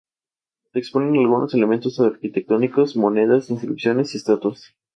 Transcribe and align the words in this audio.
Se 0.73 0.79
exponen 0.79 1.15
algunos 1.19 1.53
elementos 1.53 1.99
arquitectónicos, 1.99 2.95
monedas, 2.95 3.51
inscripciones 3.51 4.15
y 4.15 4.17
estatuas. 4.17 4.73